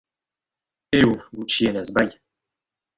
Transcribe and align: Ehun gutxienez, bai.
Ehun 1.01 1.19
gutxienez, 1.37 1.95
bai. 2.01 2.09